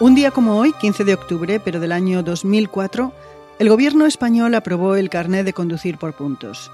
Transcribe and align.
Un 0.00 0.14
día 0.14 0.30
como 0.30 0.56
hoy, 0.56 0.72
15 0.74 1.02
de 1.02 1.14
octubre, 1.14 1.58
pero 1.58 1.80
del 1.80 1.90
año 1.90 2.22
2004, 2.22 3.12
el 3.58 3.68
gobierno 3.68 4.06
español 4.06 4.54
aprobó 4.54 4.94
el 4.94 5.10
carnet 5.10 5.44
de 5.44 5.52
conducir 5.52 5.98
por 5.98 6.12
puntos. 6.12 6.70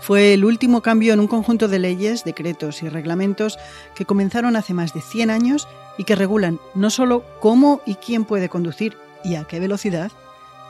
Fue 0.00 0.32
el 0.32 0.42
último 0.42 0.80
cambio 0.80 1.12
en 1.12 1.20
un 1.20 1.26
conjunto 1.26 1.68
de 1.68 1.78
leyes, 1.78 2.24
decretos 2.24 2.82
y 2.82 2.88
reglamentos 2.88 3.58
que 3.94 4.06
comenzaron 4.06 4.56
hace 4.56 4.72
más 4.72 4.94
de 4.94 5.02
100 5.02 5.28
años 5.28 5.68
y 5.98 6.04
que 6.04 6.16
regulan 6.16 6.60
no 6.74 6.88
solo 6.88 7.24
cómo 7.40 7.82
y 7.84 7.96
quién 7.96 8.24
puede 8.24 8.48
conducir 8.48 8.96
y 9.22 9.34
a 9.34 9.44
qué 9.44 9.60
velocidad, 9.60 10.10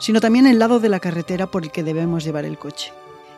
sino 0.01 0.21
también 0.21 0.49
el 0.49 0.59
lado 0.59 0.81
de 0.81 0.89
la 0.89 0.99
carretera 0.99 1.47
por 1.47 1.63
el 1.63 1.71
que 1.71 1.85
debemos 1.85 2.25
llevar 2.25 2.45
el 2.45 2.59
coche. 2.59 2.93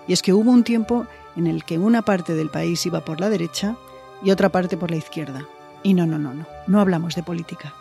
Y 0.08 0.14
es 0.14 0.22
que 0.22 0.32
hubo 0.32 0.50
un 0.50 0.64
tiempo 0.64 1.06
en 1.36 1.48
el 1.48 1.64
que 1.64 1.76
una 1.76 2.00
parte 2.00 2.34
del 2.34 2.48
país 2.48 2.86
iba 2.86 3.04
por 3.04 3.20
la 3.20 3.28
derecha 3.28 3.76
y 4.22 4.30
otra 4.30 4.48
parte 4.48 4.78
por 4.78 4.90
la 4.90 4.96
izquierda. 4.96 5.46
Y 5.82 5.92
no, 5.92 6.06
no, 6.06 6.18
no, 6.18 6.32
no, 6.32 6.46
no 6.66 6.80
hablamos 6.80 7.14
de 7.14 7.22
política. 7.22 7.74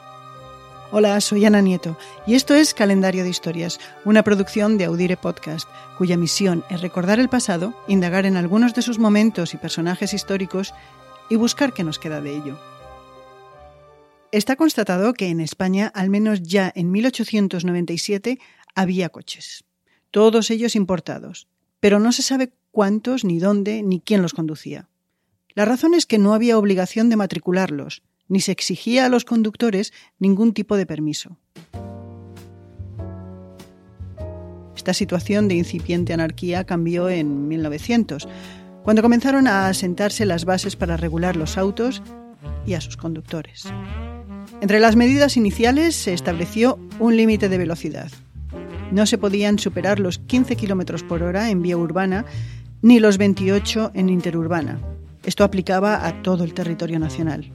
Hola, 0.95 1.19
soy 1.21 1.43
Ana 1.43 1.59
Nieto 1.59 1.97
y 2.27 2.35
esto 2.35 2.53
es 2.53 2.75
Calendario 2.75 3.23
de 3.23 3.29
Historias, 3.31 3.79
una 4.05 4.21
producción 4.21 4.77
de 4.77 4.85
Audire 4.85 5.17
Podcast, 5.17 5.67
cuya 5.97 6.17
misión 6.17 6.63
es 6.69 6.81
recordar 6.81 7.19
el 7.19 7.29
pasado, 7.29 7.73
indagar 7.87 8.27
en 8.27 8.37
algunos 8.37 8.75
de 8.75 8.83
sus 8.83 8.99
momentos 8.99 9.55
y 9.55 9.57
personajes 9.57 10.13
históricos 10.13 10.71
y 11.31 11.35
buscar 11.35 11.73
qué 11.73 11.83
nos 11.83 11.97
queda 11.97 12.21
de 12.21 12.35
ello. 12.35 12.59
Está 14.31 14.55
constatado 14.55 15.15
que 15.15 15.29
en 15.29 15.39
España, 15.39 15.91
al 15.95 16.11
menos 16.11 16.43
ya 16.43 16.71
en 16.75 16.91
1897, 16.91 18.37
había 18.75 19.09
coches, 19.09 19.63
todos 20.11 20.51
ellos 20.51 20.75
importados, 20.75 21.47
pero 21.79 21.99
no 21.99 22.11
se 22.11 22.21
sabe 22.21 22.53
cuántos, 22.69 23.25
ni 23.25 23.39
dónde, 23.39 23.81
ni 23.81 23.99
quién 23.99 24.21
los 24.21 24.35
conducía. 24.35 24.89
La 25.55 25.65
razón 25.65 25.95
es 25.95 26.05
que 26.05 26.19
no 26.19 26.35
había 26.35 26.59
obligación 26.59 27.09
de 27.09 27.15
matricularlos, 27.15 28.03
ni 28.27 28.41
se 28.41 28.51
exigía 28.51 29.05
a 29.05 29.09
los 29.09 29.25
conductores 29.25 29.93
ningún 30.19 30.53
tipo 30.53 30.77
de 30.77 30.85
permiso. 30.85 31.37
Esta 34.75 34.93
situación 34.93 35.47
de 35.47 35.55
incipiente 35.55 36.13
anarquía 36.13 36.65
cambió 36.65 37.09
en 37.09 37.47
1900, 37.47 38.27
cuando 38.83 39.01
comenzaron 39.01 39.47
a 39.47 39.67
asentarse 39.67 40.25
las 40.25 40.43
bases 40.43 40.75
para 40.75 40.97
regular 40.97 41.37
los 41.37 41.57
autos 41.57 42.03
y 42.65 42.73
a 42.73 42.81
sus 42.81 42.97
conductores. 42.97 43.63
Entre 44.59 44.79
las 44.79 44.95
medidas 44.95 45.37
iniciales 45.37 45.95
se 45.95 46.13
estableció 46.13 46.79
un 46.99 47.15
límite 47.15 47.49
de 47.49 47.57
velocidad. 47.57 48.11
No 48.91 49.05
se 49.05 49.17
podían 49.17 49.57
superar 49.57 49.99
los 49.99 50.19
15 50.19 50.55
km 50.55 51.01
por 51.07 51.23
hora 51.23 51.49
en 51.49 51.61
vía 51.61 51.77
urbana 51.77 52.25
ni 52.81 52.99
los 52.99 53.17
28 53.17 53.91
en 53.93 54.09
interurbana. 54.09 54.79
Esto 55.23 55.45
aplicaba 55.45 56.05
a 56.05 56.21
todo 56.21 56.43
el 56.43 56.53
territorio 56.53 56.99
nacional. 56.99 57.51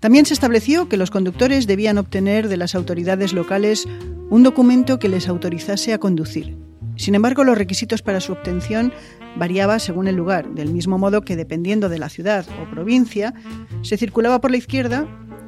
También 0.00 0.26
se 0.26 0.34
estableció 0.34 0.88
que 0.88 0.96
los 0.96 1.10
conductores 1.10 1.66
debían 1.66 1.98
obtener 1.98 2.48
de 2.48 2.56
las 2.56 2.74
autoridades 2.74 3.32
locales 3.32 3.86
un 4.30 4.42
documento 4.42 4.98
que 4.98 5.08
les 5.08 5.28
autorizase 5.28 5.92
a 5.92 5.98
conducir. 5.98 6.56
Sin 6.96 7.14
embargo, 7.14 7.44
los 7.44 7.58
requisitos 7.58 8.02
para 8.02 8.20
su 8.20 8.32
obtención 8.32 8.92
variaban 9.36 9.80
según 9.80 10.08
el 10.08 10.16
lugar, 10.16 10.50
del 10.50 10.72
mismo 10.72 10.98
modo 10.98 11.22
que 11.22 11.36
dependiendo 11.36 11.88
de 11.88 11.98
la 11.98 12.08
ciudad 12.08 12.46
o 12.62 12.70
provincia, 12.70 13.34
se 13.82 13.96
circulaba 13.96 14.40
por 14.40 14.50
la 14.50 14.56
izquierda 14.56 15.06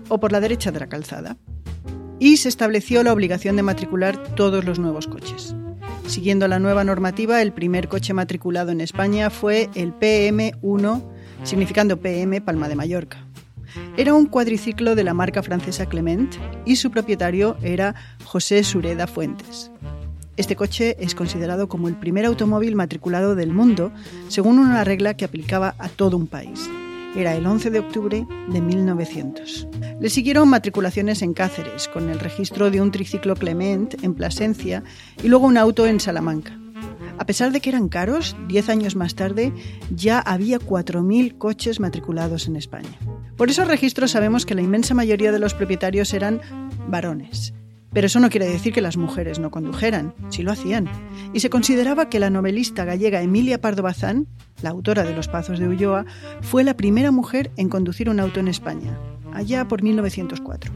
o 0.09 0.19
por 0.19 0.33
la 0.33 0.41
derecha 0.41 0.73
de 0.73 0.81
la 0.81 0.89
calzada. 0.89 1.37
Y 2.19 2.37
se 2.37 2.49
estableció 2.49 3.03
la 3.03 3.13
obligación 3.13 3.57
de 3.57 3.63
matricular 3.63 4.35
todos 4.35 4.65
los 4.65 4.79
nuevos 4.79 5.07
coches. 5.07 5.55
Siguiendo 6.07 6.49
la 6.49 6.59
nueva 6.59 6.85
normativa, 6.85 7.41
el 7.41 7.53
primer 7.53 7.89
coche 7.89 8.15
matriculado 8.15 8.73
en 8.73 8.81
España 8.81 9.31
fue 9.31 9.71
el 9.75 9.93
PM1, 9.95 11.03
significando 11.45 12.01
PM 12.01 12.41
Palma 12.41 12.69
de 12.69 12.75
Mallorca. 12.77 13.30
Era 13.97 14.15
un 14.15 14.27
cuadriciclo 14.27 14.95
de 14.95 15.05
la 15.05 15.15
marca 15.15 15.43
francesa 15.43 15.87
Clement 15.87 16.35
y 16.65 16.77
su 16.77 16.91
propietario 16.91 17.57
era 17.63 17.95
José 18.25 18.65
Sureda 18.65 19.07
Fuentes. 19.07 19.71
Este 20.37 20.57
coche 20.57 20.97
es 21.01 21.15
considerado 21.15 21.69
como 21.69 21.89
el 21.89 21.97
primer 21.97 22.25
automóvil 22.25 22.75
matriculado 22.75 23.35
del 23.35 23.53
mundo, 23.53 23.93
según 24.29 24.59
una 24.59 24.85
regla 24.85 25.15
que 25.15 25.25
aplicaba 25.25 25.75
a 25.79 25.89
todo 25.89 26.17
un 26.17 26.27
país. 26.27 26.71
Era 27.15 27.35
el 27.35 27.45
11 27.45 27.71
de 27.71 27.81
octubre 27.81 28.27
de 28.49 28.61
1900. 28.61 29.69
Le 30.01 30.09
siguieron 30.09 30.49
matriculaciones 30.49 31.23
en 31.23 31.35
Cáceres, 31.35 31.89
con 31.89 32.09
el 32.09 32.21
registro 32.21 32.71
de 32.71 32.81
un 32.81 32.93
triciclo 32.93 33.35
Clement 33.35 34.03
en 34.03 34.15
Plasencia 34.15 34.85
y 35.23 35.29
luego 35.29 35.47
un 35.47 35.59
auto 35.59 35.87
en 35.87 36.01
Salamanca. 36.01 36.57
A 37.19 37.27
pesar 37.27 37.53
de 37.53 37.61
que 37.61 37.69
eran 37.69 37.89
caros, 37.89 38.35
10 38.49 38.69
años 38.71 38.97
más 38.97 39.15
tarde 39.15 39.53
ya 39.95 40.21
había 40.21 40.59
4.000 40.59 41.37
coches 41.37 41.81
matriculados 41.81 42.47
en 42.47 42.57
España. 42.57 42.99
Por 43.41 43.49
esos 43.49 43.69
registros 43.69 44.11
sabemos 44.11 44.45
que 44.45 44.55
la 44.55 44.61
inmensa 44.61 44.93
mayoría 44.93 45.33
de 45.33 45.39
los 45.39 45.55
propietarios 45.55 46.13
eran 46.13 46.43
varones. 46.89 47.55
Pero 47.91 48.07
eso 48.07 48.21
no 48.21 48.29
quiere 48.29 48.47
decir 48.47 48.71
que 48.75 48.83
las 48.83 48.99
mujeres 48.99 49.39
no 49.39 49.51
condujeran, 49.51 50.13
sí 50.29 50.43
lo 50.43 50.53
hacían. 50.53 50.91
Y 51.33 51.41
se 51.41 51.49
consideraba 51.49 52.11
que 52.11 52.19
la 52.19 52.29
novelista 52.29 52.85
gallega 52.85 53.23
Emilia 53.23 53.59
Pardo 53.59 53.83
Bazán, 53.83 54.27
la 54.61 54.69
autora 54.69 55.05
de 55.05 55.17
Los 55.17 55.29
Pazos 55.29 55.59
de 55.59 55.69
Ulloa, 55.69 56.05
fue 56.43 56.65
la 56.65 56.77
primera 56.77 57.13
mujer 57.13 57.51
en 57.57 57.71
conducir 57.71 58.11
un 58.11 58.21
auto 58.21 58.41
en 58.41 58.49
España, 58.49 58.99
allá 59.33 59.67
por 59.67 59.83
1904. 59.83 60.71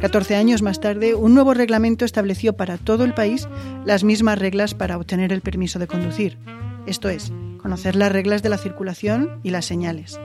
14 0.00 0.36
años 0.36 0.62
más 0.62 0.78
tarde, 0.78 1.16
un 1.16 1.34
nuevo 1.34 1.52
reglamento 1.52 2.04
estableció 2.04 2.52
para 2.52 2.78
todo 2.78 3.02
el 3.02 3.12
país 3.12 3.48
las 3.84 4.04
mismas 4.04 4.38
reglas 4.38 4.74
para 4.74 4.96
obtener 4.96 5.32
el 5.32 5.40
permiso 5.40 5.80
de 5.80 5.88
conducir. 5.88 6.38
Esto 6.86 7.08
es, 7.08 7.32
conocer 7.60 7.96
las 7.96 8.12
reglas 8.12 8.44
de 8.44 8.50
la 8.50 8.56
circulación 8.56 9.40
y 9.42 9.50
las 9.50 9.64
señales, 9.64 10.20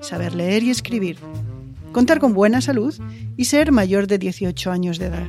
saber 0.00 0.34
leer 0.34 0.62
y 0.62 0.70
escribir, 0.70 1.18
contar 1.92 2.18
con 2.18 2.34
buena 2.34 2.60
salud 2.60 2.94
y 3.36 3.46
ser 3.46 3.72
mayor 3.72 4.06
de 4.06 4.18
18 4.18 4.70
años 4.70 4.98
de 4.98 5.06
edad. 5.06 5.28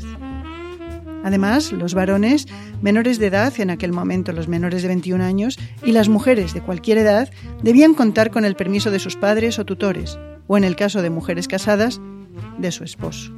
Además, 1.23 1.71
los 1.71 1.93
varones 1.93 2.47
menores 2.81 3.19
de 3.19 3.27
edad, 3.27 3.53
en 3.59 3.69
aquel 3.69 3.91
momento 3.91 4.31
los 4.31 4.47
menores 4.47 4.81
de 4.81 4.87
21 4.87 5.23
años, 5.23 5.59
y 5.83 5.91
las 5.91 6.07
mujeres 6.07 6.53
de 6.53 6.61
cualquier 6.61 6.97
edad 6.97 7.29
debían 7.61 7.93
contar 7.93 8.31
con 8.31 8.45
el 8.45 8.55
permiso 8.55 8.89
de 8.89 8.99
sus 8.99 9.15
padres 9.15 9.59
o 9.59 9.65
tutores, 9.65 10.17
o 10.47 10.57
en 10.57 10.63
el 10.63 10.75
caso 10.75 11.01
de 11.01 11.09
mujeres 11.09 11.47
casadas, 11.47 11.99
de 12.57 12.71
su 12.71 12.83
esposo. 12.83 13.33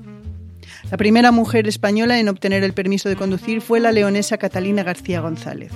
La 0.91 0.97
primera 0.97 1.31
mujer 1.31 1.68
española 1.68 2.20
en 2.20 2.30
obtener 2.30 2.64
el 2.64 2.74
permiso 2.74 3.09
de 3.09 3.16
conducir 3.16 3.62
fue 3.62 3.80
la 3.80 3.91
leonesa 3.91 4.38
Catalina 4.38 4.84
García 4.84 5.22
González. 5.22 5.72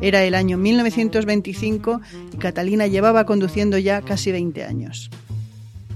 Era 0.00 0.22
el 0.22 0.34
año 0.34 0.56
1925 0.58 2.00
y 2.32 2.36
Catalina 2.36 2.86
llevaba 2.86 3.26
conduciendo 3.26 3.78
ya 3.78 4.00
casi 4.02 4.30
20 4.30 4.64
años. 4.64 5.10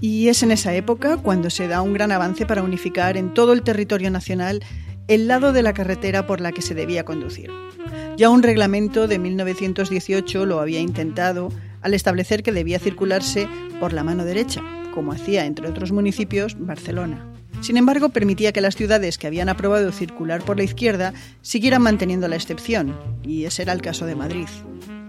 Y 0.01 0.29
es 0.29 0.43
en 0.43 0.51
esa 0.51 0.75
época 0.75 1.17
cuando 1.17 1.51
se 1.51 1.69
da 1.69 1.81
un 1.83 1.93
gran 1.93 2.11
avance 2.11 2.45
para 2.45 2.65
unificar 2.65 3.17
en 3.17 3.33
todo 3.33 3.53
el 3.53 3.63
territorio 3.63 4.11
nacional 4.11 4.63
el 5.07 5.29
lado 5.29 5.53
de 5.53 5.63
la 5.63 5.73
carretera 5.73 6.27
por 6.27 6.41
la 6.41 6.51
que 6.51 6.63
se 6.63 6.75
debía 6.75 7.05
conducir. 7.05 7.51
Ya 8.17 8.29
un 8.29 8.43
reglamento 8.43 9.07
de 9.07 9.19
1918 9.19 10.47
lo 10.47 10.61
había 10.61 10.81
intentado 10.81 11.51
al 11.81 11.95
establecer 11.95 12.43
que 12.43 12.53
debía 12.53 12.79
circularse 12.79 13.49
por 13.79 13.93
la 13.93 14.05
mano 14.05 14.25
derecha, 14.25 14.63
como 14.93 15.13
hacía, 15.13 15.47
entre 15.47 15.69
otros 15.69 15.93
municipios, 15.93 16.57
Barcelona. 16.59 17.32
Sin 17.63 17.77
embargo, 17.77 18.09
permitía 18.09 18.53
que 18.53 18.61
las 18.61 18.75
ciudades 18.75 19.19
que 19.19 19.29
habían 19.29 19.49
aprobado 19.49 19.93
circular 19.93 20.43
por 20.43 20.57
la 20.57 20.65
izquierda 20.65 21.15
siguieran 21.43 21.83
manteniendo 21.83 22.27
la 22.27 22.35
excepción, 22.35 22.97
y 23.23 23.45
ese 23.45 23.63
era 23.63 23.73
el 23.73 23.81
caso 23.81 24.05
de 24.05 24.17
Madrid. 24.17 24.49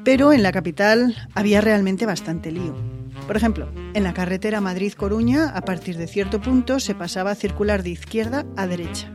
Pero 0.04 0.32
en 0.32 0.44
la 0.44 0.52
capital 0.52 1.16
había 1.34 1.62
realmente 1.62 2.06
bastante 2.06 2.52
lío. 2.52 2.76
Por 3.26 3.38
ejemplo, 3.38 3.72
en 3.96 4.04
la 4.04 4.14
carretera 4.14 4.62
Madrid-Coruña, 4.62 5.50
a 5.50 5.62
partir 5.62 5.98
de 5.98 6.08
cierto 6.08 6.42
punto 6.42 6.80
se 6.80 6.94
pasaba 6.94 7.32
a 7.32 7.36
circular 7.36 7.82
de 7.82 7.90
izquierda 7.90 8.46
a 8.56 8.68
derecha. 8.68 9.12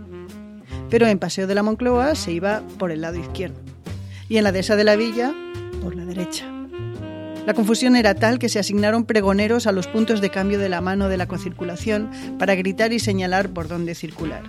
Pero 0.90 1.06
en 1.06 1.20
Paseo 1.20 1.46
de 1.46 1.54
la 1.54 1.62
Moncloa 1.62 2.16
se 2.16 2.32
iba 2.32 2.62
por 2.78 2.90
el 2.90 3.02
lado 3.02 3.18
izquierdo. 3.18 3.60
Y 4.28 4.38
en 4.38 4.44
la 4.44 4.52
Dehesa 4.52 4.74
de 4.74 4.84
la 4.84 4.96
Villa, 4.96 5.32
por 5.80 5.94
la 5.94 6.04
derecha. 6.04 6.46
La 7.48 7.54
confusión 7.54 7.96
era 7.96 8.14
tal 8.14 8.38
que 8.38 8.50
se 8.50 8.58
asignaron 8.58 9.06
pregoneros 9.06 9.66
a 9.66 9.72
los 9.72 9.86
puntos 9.86 10.20
de 10.20 10.28
cambio 10.28 10.58
de 10.58 10.68
la 10.68 10.82
mano 10.82 11.08
de 11.08 11.16
la 11.16 11.26
concirculación 11.26 12.10
para 12.38 12.54
gritar 12.54 12.92
y 12.92 12.98
señalar 12.98 13.48
por 13.48 13.68
dónde 13.68 13.94
circular. 13.94 14.42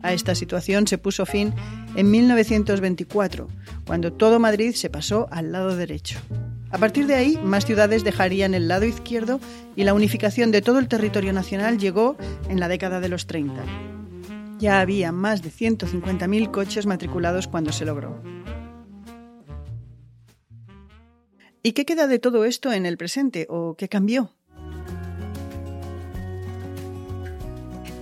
A 0.00 0.14
esta 0.14 0.34
situación 0.34 0.86
se 0.86 0.96
puso 0.96 1.26
fin 1.26 1.52
en 1.94 2.10
1924, 2.10 3.48
cuando 3.84 4.14
todo 4.14 4.40
Madrid 4.40 4.72
se 4.72 4.88
pasó 4.88 5.28
al 5.30 5.52
lado 5.52 5.76
derecho. 5.76 6.20
A 6.70 6.78
partir 6.78 7.06
de 7.06 7.16
ahí, 7.16 7.38
más 7.44 7.66
ciudades 7.66 8.02
dejarían 8.02 8.54
el 8.54 8.66
lado 8.66 8.86
izquierdo 8.86 9.38
y 9.76 9.84
la 9.84 9.92
unificación 9.92 10.52
de 10.52 10.62
todo 10.62 10.78
el 10.78 10.88
territorio 10.88 11.34
nacional 11.34 11.76
llegó 11.76 12.16
en 12.48 12.60
la 12.60 12.68
década 12.68 13.00
de 13.00 13.10
los 13.10 13.26
30. 13.26 13.62
Ya 14.58 14.80
había 14.80 15.12
más 15.12 15.42
de 15.42 15.50
150.000 15.50 16.50
coches 16.50 16.86
matriculados 16.86 17.46
cuando 17.46 17.72
se 17.72 17.84
logró. 17.84 18.22
¿Y 21.64 21.72
qué 21.72 21.84
queda 21.84 22.08
de 22.08 22.18
todo 22.18 22.44
esto 22.44 22.72
en 22.72 22.86
el 22.86 22.96
presente 22.96 23.46
o 23.48 23.76
qué 23.76 23.88
cambió? 23.88 24.32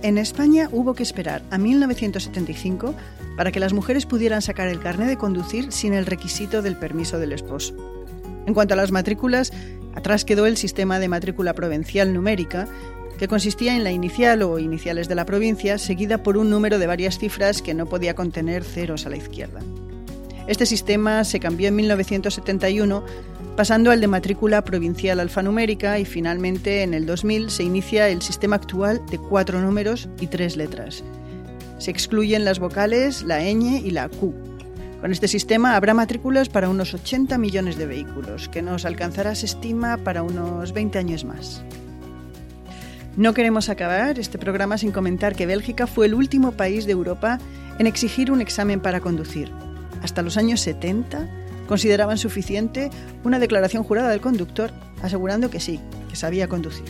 En 0.01 0.17
España 0.17 0.67
hubo 0.71 0.95
que 0.95 1.03
esperar 1.03 1.43
a 1.51 1.59
1975 1.59 2.95
para 3.37 3.51
que 3.51 3.59
las 3.59 3.73
mujeres 3.73 4.07
pudieran 4.07 4.41
sacar 4.41 4.67
el 4.67 4.79
carnet 4.79 5.07
de 5.07 5.17
conducir 5.17 5.71
sin 5.71 5.93
el 5.93 6.07
requisito 6.07 6.63
del 6.63 6.75
permiso 6.75 7.19
del 7.19 7.33
esposo. 7.33 7.75
En 8.47 8.55
cuanto 8.55 8.73
a 8.73 8.77
las 8.77 8.91
matrículas, 8.91 9.53
atrás 9.93 10.25
quedó 10.25 10.47
el 10.47 10.57
sistema 10.57 10.97
de 10.97 11.07
matrícula 11.07 11.53
provincial 11.53 12.15
numérica, 12.15 12.67
que 13.19 13.27
consistía 13.27 13.75
en 13.75 13.83
la 13.83 13.91
inicial 13.91 14.41
o 14.41 14.57
iniciales 14.57 15.07
de 15.07 15.13
la 15.13 15.27
provincia, 15.27 15.77
seguida 15.77 16.23
por 16.23 16.37
un 16.37 16.49
número 16.49 16.79
de 16.79 16.87
varias 16.87 17.19
cifras 17.19 17.61
que 17.61 17.75
no 17.75 17.85
podía 17.85 18.15
contener 18.15 18.63
ceros 18.63 19.05
a 19.05 19.09
la 19.09 19.17
izquierda. 19.17 19.59
Este 20.47 20.65
sistema 20.65 21.23
se 21.23 21.39
cambió 21.39 21.67
en 21.67 21.75
1971, 21.75 23.05
pasando 23.61 23.91
al 23.91 24.01
de 24.01 24.07
matrícula 24.07 24.63
provincial 24.63 25.19
alfanumérica 25.19 25.99
y 25.99 26.05
finalmente 26.05 26.81
en 26.81 26.95
el 26.95 27.05
2000 27.05 27.51
se 27.51 27.61
inicia 27.61 28.09
el 28.09 28.23
sistema 28.23 28.55
actual 28.55 29.05
de 29.11 29.19
cuatro 29.19 29.61
números 29.61 30.09
y 30.19 30.25
tres 30.25 30.57
letras. 30.57 31.03
Se 31.77 31.91
excluyen 31.91 32.43
las 32.43 32.57
vocales, 32.57 33.21
la 33.21 33.41
ñ 33.41 33.85
y 33.85 33.91
la 33.91 34.09
q. 34.09 34.33
Con 34.99 35.11
este 35.11 35.27
sistema 35.27 35.75
habrá 35.75 35.93
matrículas 35.93 36.49
para 36.49 36.69
unos 36.69 36.95
80 36.95 37.37
millones 37.37 37.77
de 37.77 37.85
vehículos, 37.85 38.49
que 38.49 38.63
nos 38.63 38.83
alcanzará, 38.83 39.35
se 39.35 39.45
estima, 39.45 39.97
para 39.97 40.23
unos 40.23 40.73
20 40.73 40.97
años 40.97 41.23
más. 41.23 41.63
No 43.15 43.35
queremos 43.35 43.69
acabar 43.69 44.17
este 44.17 44.39
programa 44.39 44.79
sin 44.79 44.91
comentar 44.91 45.35
que 45.35 45.45
Bélgica 45.45 45.85
fue 45.85 46.07
el 46.07 46.15
último 46.15 46.53
país 46.53 46.87
de 46.87 46.93
Europa 46.93 47.37
en 47.77 47.85
exigir 47.85 48.31
un 48.31 48.41
examen 48.41 48.79
para 48.79 49.01
conducir. 49.01 49.51
Hasta 50.01 50.23
los 50.23 50.35
años 50.37 50.61
70 50.61 51.29
consideraban 51.67 52.17
suficiente 52.17 52.89
una 53.23 53.39
declaración 53.39 53.83
jurada 53.83 54.09
del 54.09 54.21
conductor 54.21 54.71
asegurando 55.01 55.49
que 55.49 55.59
sí, 55.59 55.79
que 56.09 56.15
sabía 56.15 56.47
conducir. 56.47 56.85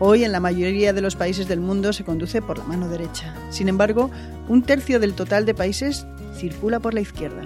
Hoy 0.00 0.22
en 0.22 0.30
la 0.30 0.38
mayoría 0.38 0.92
de 0.92 1.00
los 1.00 1.16
países 1.16 1.48
del 1.48 1.60
mundo 1.60 1.92
se 1.92 2.04
conduce 2.04 2.40
por 2.40 2.58
la 2.58 2.64
mano 2.64 2.88
derecha. 2.88 3.34
Sin 3.50 3.68
embargo, 3.68 4.10
un 4.48 4.62
tercio 4.62 5.00
del 5.00 5.14
total 5.14 5.44
de 5.44 5.54
países 5.54 6.06
circula 6.36 6.78
por 6.78 6.94
la 6.94 7.00
izquierda. 7.00 7.42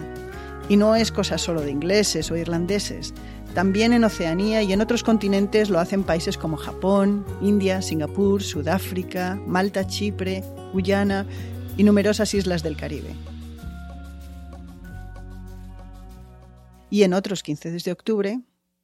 Y 0.68 0.76
no 0.76 0.94
es 0.94 1.12
cosa 1.12 1.38
solo 1.38 1.62
de 1.62 1.70
ingleses 1.70 2.30
o 2.30 2.36
irlandeses. 2.36 3.14
También 3.54 3.92
en 3.92 4.04
Oceanía 4.04 4.62
y 4.62 4.72
en 4.72 4.82
otros 4.82 5.02
continentes 5.02 5.70
lo 5.70 5.78
hacen 5.78 6.04
países 6.04 6.36
como 6.36 6.58
Japón, 6.58 7.24
India, 7.40 7.80
Singapur, 7.80 8.42
Sudáfrica, 8.42 9.38
Malta, 9.46 9.86
Chipre, 9.86 10.44
Guyana 10.72 11.26
y 11.76 11.84
numerosas 11.84 12.34
islas 12.34 12.62
del 12.62 12.76
Caribe. 12.76 13.14
Y 16.92 17.04
en 17.04 17.14
otros 17.14 17.42
15 17.42 17.70
de 17.70 17.90
octubre 17.90 18.40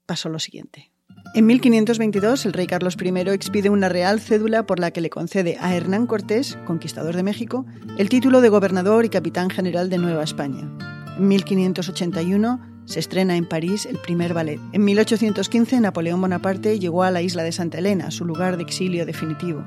pasó 0.07 0.31
lo 0.31 0.39
siguiente. 0.39 0.91
En 1.35 1.45
1522, 1.45 2.47
el 2.47 2.55
rey 2.55 2.67
Carlos 2.67 2.97
I 2.99 3.09
expide 3.35 3.69
una 3.69 3.91
real 3.91 4.19
cédula 4.19 4.65
por 4.65 4.81
la 4.81 4.93
que 4.93 5.03
le 5.03 5.11
concede 5.11 5.59
a 5.61 5.77
Hernán 5.77 6.07
Cortés, 6.07 6.57
conquistador 6.67 7.15
de 7.17 7.23
México, 7.23 7.67
el 7.99 8.09
título 8.09 8.41
de 8.41 8.49
gobernador 8.49 9.05
y 9.05 9.11
capitán 9.11 9.51
general 9.51 9.91
de 9.91 9.99
Nueva 9.99 10.25
España. 10.25 10.75
En 11.19 11.29
1581 11.29 12.83
se 12.87 12.99
estrena 12.99 13.37
en 13.37 13.47
París 13.47 13.85
el 13.85 13.99
primer 13.99 14.33
ballet. 14.33 14.59
En 14.73 14.85
1815 14.85 15.79
Napoleón 15.79 16.23
Bonaparte 16.23 16.79
llegó 16.79 17.03
a 17.03 17.11
la 17.11 17.21
isla 17.21 17.43
de 17.43 17.53
Santa 17.53 17.77
Elena, 17.77 18.11
su 18.11 18.25
lugar 18.25 18.57
de 18.57 18.63
exilio 18.63 19.05
definitivo. 19.05 19.67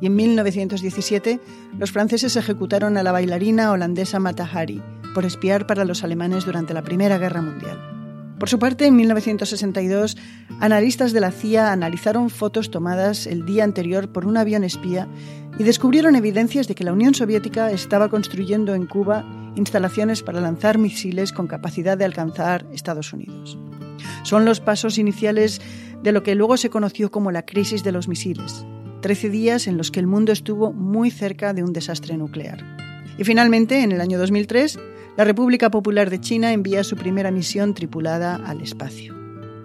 Y 0.00 0.06
en 0.06 0.16
1917 0.16 1.40
los 1.78 1.92
franceses 1.92 2.36
ejecutaron 2.36 2.96
a 2.96 3.02
la 3.02 3.12
bailarina 3.12 3.70
holandesa 3.70 4.18
Mata 4.18 4.48
Hari 4.50 4.82
por 5.16 5.24
espiar 5.24 5.66
para 5.66 5.86
los 5.86 6.04
alemanes 6.04 6.44
durante 6.44 6.74
la 6.74 6.82
Primera 6.82 7.16
Guerra 7.16 7.40
Mundial. 7.40 8.36
Por 8.38 8.50
su 8.50 8.58
parte, 8.58 8.84
en 8.84 8.96
1962, 8.96 10.14
analistas 10.60 11.14
de 11.14 11.20
la 11.20 11.30
CIA 11.30 11.72
analizaron 11.72 12.28
fotos 12.28 12.70
tomadas 12.70 13.26
el 13.26 13.46
día 13.46 13.64
anterior 13.64 14.12
por 14.12 14.26
un 14.26 14.36
avión 14.36 14.62
espía 14.62 15.08
y 15.58 15.64
descubrieron 15.64 16.16
evidencias 16.16 16.68
de 16.68 16.74
que 16.74 16.84
la 16.84 16.92
Unión 16.92 17.14
Soviética 17.14 17.70
estaba 17.70 18.10
construyendo 18.10 18.74
en 18.74 18.84
Cuba 18.84 19.24
instalaciones 19.56 20.22
para 20.22 20.42
lanzar 20.42 20.76
misiles 20.76 21.32
con 21.32 21.46
capacidad 21.46 21.96
de 21.96 22.04
alcanzar 22.04 22.66
Estados 22.74 23.14
Unidos. 23.14 23.58
Son 24.22 24.44
los 24.44 24.60
pasos 24.60 24.98
iniciales 24.98 25.62
de 26.02 26.12
lo 26.12 26.22
que 26.22 26.34
luego 26.34 26.58
se 26.58 26.68
conoció 26.68 27.10
como 27.10 27.30
la 27.30 27.46
crisis 27.46 27.82
de 27.82 27.92
los 27.92 28.06
misiles, 28.06 28.66
trece 29.00 29.30
días 29.30 29.66
en 29.66 29.78
los 29.78 29.90
que 29.90 30.00
el 30.00 30.08
mundo 30.08 30.32
estuvo 30.32 30.74
muy 30.74 31.10
cerca 31.10 31.54
de 31.54 31.64
un 31.64 31.72
desastre 31.72 32.18
nuclear. 32.18 32.62
Y 33.16 33.24
finalmente, 33.24 33.82
en 33.82 33.92
el 33.92 34.02
año 34.02 34.18
2003, 34.18 34.78
la 35.16 35.24
República 35.24 35.70
Popular 35.70 36.10
de 36.10 36.20
China 36.20 36.52
envía 36.52 36.84
su 36.84 36.96
primera 36.96 37.30
misión 37.30 37.72
tripulada 37.72 38.36
al 38.36 38.60
espacio. 38.60 39.14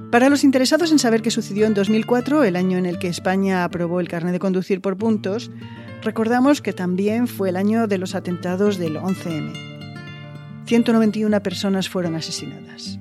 Para 0.09 0.29
los 0.29 0.43
interesados 0.43 0.91
en 0.91 0.99
saber 0.99 1.21
qué 1.21 1.31
sucedió 1.31 1.65
en 1.65 1.73
2004, 1.73 2.43
el 2.43 2.55
año 2.55 2.77
en 2.77 2.85
el 2.85 2.99
que 2.99 3.07
España 3.07 3.63
aprobó 3.63 3.99
el 3.99 4.07
carnet 4.07 4.33
de 4.33 4.39
conducir 4.39 4.81
por 4.81 4.97
puntos, 4.97 5.51
recordamos 6.03 6.61
que 6.61 6.73
también 6.73 7.27
fue 7.27 7.49
el 7.49 7.57
año 7.57 7.87
de 7.87 7.97
los 7.97 8.15
atentados 8.15 8.77
del 8.77 8.97
11M. 8.97 9.53
191 10.65 11.43
personas 11.43 11.89
fueron 11.89 12.15
asesinadas. 12.15 12.99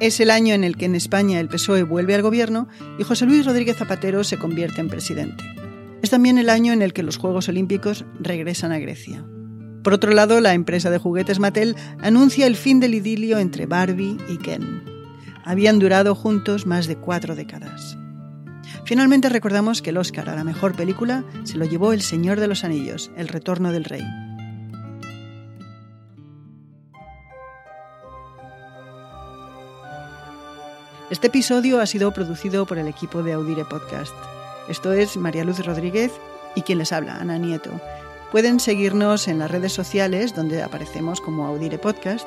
Es 0.00 0.20
el 0.20 0.30
año 0.30 0.54
en 0.54 0.64
el 0.64 0.76
que 0.76 0.86
en 0.86 0.96
España 0.96 1.40
el 1.40 1.48
PSOE 1.48 1.82
vuelve 1.82 2.14
al 2.14 2.22
gobierno 2.22 2.68
y 2.98 3.04
José 3.04 3.24
Luis 3.26 3.46
Rodríguez 3.46 3.76
Zapatero 3.76 4.22
se 4.24 4.38
convierte 4.38 4.80
en 4.80 4.88
presidente. 4.88 5.44
Es 6.02 6.10
también 6.10 6.36
el 6.36 6.50
año 6.50 6.72
en 6.72 6.82
el 6.82 6.92
que 6.92 7.02
los 7.02 7.16
Juegos 7.16 7.48
Olímpicos 7.48 8.04
regresan 8.20 8.72
a 8.72 8.78
Grecia. 8.78 9.24
Por 9.84 9.92
otro 9.92 10.12
lado, 10.12 10.40
la 10.40 10.54
empresa 10.54 10.88
de 10.88 10.96
juguetes 10.96 11.38
Mattel 11.38 11.76
anuncia 12.00 12.46
el 12.46 12.56
fin 12.56 12.80
del 12.80 12.94
idilio 12.94 13.38
entre 13.38 13.66
Barbie 13.66 14.16
y 14.30 14.38
Ken. 14.38 14.82
Habían 15.44 15.78
durado 15.78 16.14
juntos 16.14 16.64
más 16.64 16.86
de 16.86 16.96
cuatro 16.96 17.36
décadas. 17.36 17.98
Finalmente 18.86 19.28
recordamos 19.28 19.82
que 19.82 19.90
el 19.90 19.98
Oscar 19.98 20.30
a 20.30 20.36
la 20.36 20.42
mejor 20.42 20.74
película 20.74 21.22
se 21.44 21.58
lo 21.58 21.66
llevó 21.66 21.92
El 21.92 22.00
Señor 22.00 22.40
de 22.40 22.48
los 22.48 22.64
Anillos, 22.64 23.10
El 23.18 23.28
Retorno 23.28 23.72
del 23.72 23.84
Rey. 23.84 24.02
Este 31.10 31.26
episodio 31.26 31.80
ha 31.80 31.86
sido 31.86 32.14
producido 32.14 32.64
por 32.64 32.78
el 32.78 32.88
equipo 32.88 33.22
de 33.22 33.34
Audire 33.34 33.66
Podcast. 33.66 34.14
Esto 34.66 34.94
es 34.94 35.18
María 35.18 35.44
Luz 35.44 35.64
Rodríguez 35.64 36.10
y 36.56 36.62
quien 36.62 36.78
les 36.78 36.90
habla, 36.92 37.16
Ana 37.16 37.36
Nieto. 37.36 37.70
Pueden 38.34 38.58
seguirnos 38.58 39.28
en 39.28 39.38
las 39.38 39.48
redes 39.48 39.72
sociales 39.72 40.34
donde 40.34 40.60
aparecemos 40.60 41.20
como 41.20 41.46
Audire 41.46 41.78
Podcast 41.78 42.26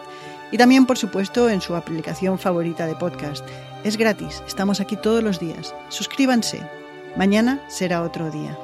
y 0.53 0.57
también, 0.57 0.85
por 0.85 0.97
supuesto, 0.97 1.49
en 1.49 1.59
su 1.59 1.75
aplicación 1.75 2.39
favorita 2.39 2.87
de 2.87 2.95
podcast. 2.95 3.45
Es 3.83 3.97
gratis, 3.97 4.41
estamos 4.47 4.79
aquí 4.79 4.95
todos 4.95 5.21
los 5.21 5.37
días. 5.37 5.75
Suscríbanse. 5.89 6.61
Mañana 7.17 7.61
será 7.67 8.03
otro 8.03 8.31
día. 8.31 8.57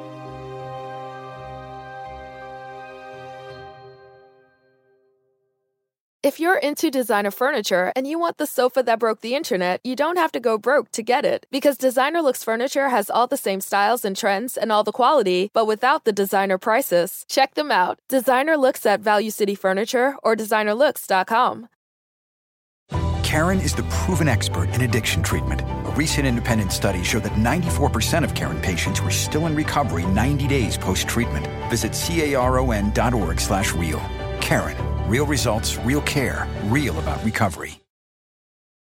If 6.24 6.40
you're 6.40 6.58
into 6.58 6.90
designer 6.90 7.32
furniture 7.32 7.92
and 7.98 8.08
you 8.08 8.18
want 8.18 8.38
the 8.38 8.46
sofa 8.46 8.82
that 8.84 8.98
broke 8.98 9.20
the 9.20 9.36
internet, 9.36 9.82
you 9.84 9.94
don't 9.94 10.18
have 10.18 10.32
to 10.32 10.40
go 10.40 10.58
broke 10.58 10.90
to 10.92 11.04
get 11.04 11.26
it. 11.26 11.46
Because 11.52 11.78
Designer 11.78 12.22
Looks 12.22 12.46
Furniture 12.46 12.88
has 12.88 13.10
all 13.10 13.28
the 13.28 13.36
same 13.36 13.60
styles 13.60 14.06
and 14.06 14.16
trends 14.16 14.56
and 14.56 14.72
all 14.72 14.86
the 14.86 14.94
quality, 14.94 15.52
but 15.52 15.68
without 15.68 16.06
the 16.06 16.14
designer 16.14 16.58
prices. 16.58 17.26
Check 17.28 17.56
them 17.56 17.72
out. 17.72 18.00
Designer 18.08 18.56
Looks 18.56 18.86
at 18.86 19.02
Value 19.02 19.32
City 19.32 19.54
Furniture 19.54 20.16
or 20.24 20.34
designerlooks.com. 20.34 21.68
Karen 23.22 23.60
is 23.60 23.76
the 23.76 23.84
proven 23.84 24.30
expert 24.30 24.70
in 24.70 24.84
addiction 24.84 25.24
treatment. 25.24 25.60
A 25.62 25.94
recent 25.98 26.26
independent 26.26 26.72
study 26.72 27.04
showed 27.04 27.24
that 27.24 27.34
94% 27.34 28.24
of 28.24 28.34
Karen 28.34 28.62
patients 28.62 29.02
were 29.02 29.12
still 29.12 29.46
in 29.46 29.56
recovery 29.56 30.06
90 30.06 30.48
days 30.48 30.78
post-treatment. 30.78 31.48
Visit 31.70 31.92
caron.org 31.92 33.42
slash 33.42 33.74
real. 33.74 34.02
Karen 34.40 34.93
Real 35.08 35.26
results, 35.26 35.78
real 35.80 36.02
care, 36.02 36.48
real 36.70 36.98
about 37.00 37.24
recovery. 37.24 37.83